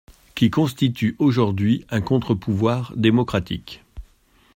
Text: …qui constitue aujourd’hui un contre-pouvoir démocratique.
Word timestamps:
…qui 0.33 0.49
constitue 0.49 1.15
aujourd’hui 1.19 1.85
un 1.91 2.01
contre-pouvoir 2.01 2.91
démocratique. 2.95 3.83